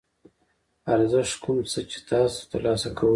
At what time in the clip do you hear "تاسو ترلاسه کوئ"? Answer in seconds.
2.09-3.09